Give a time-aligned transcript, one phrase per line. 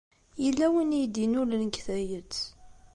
[0.43, 2.33] Yella win i yi-d-innulen deg tayet.